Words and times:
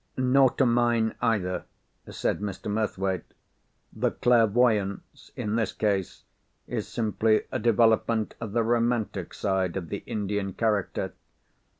"Nor 0.17 0.49
to 0.53 0.65
mine 0.65 1.13
either," 1.21 1.65
said 2.09 2.39
Mr. 2.39 2.71
Murthwaite. 2.71 3.35
"The 3.93 4.09
clairvoyance 4.09 5.29
in 5.35 5.57
this 5.57 5.73
case 5.73 6.23
is 6.65 6.87
simply 6.87 7.43
a 7.51 7.59
development 7.59 8.33
of 8.41 8.53
the 8.53 8.63
romantic 8.63 9.31
side 9.35 9.77
of 9.77 9.89
the 9.89 10.01
Indian 10.07 10.53
character. 10.53 11.13